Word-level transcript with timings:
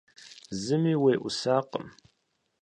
Зыми 0.61 0.93
еӀусакъым. 1.15 1.85